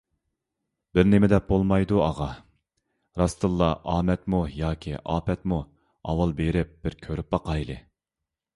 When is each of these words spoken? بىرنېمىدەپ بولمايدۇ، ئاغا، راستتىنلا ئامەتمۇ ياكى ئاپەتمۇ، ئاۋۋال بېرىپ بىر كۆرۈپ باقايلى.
بىرنېمىدەپ 0.99 1.43
بولمايدۇ، 1.51 1.99
ئاغا، 2.05 2.29
راستتىنلا 3.23 3.69
ئامەتمۇ 3.95 4.41
ياكى 4.63 4.97
ئاپەتمۇ، 5.03 5.61
ئاۋۋال 6.01 6.37
بېرىپ 6.43 6.77
بىر 6.87 7.01
كۆرۈپ 7.07 7.33
باقايلى. 7.37 7.81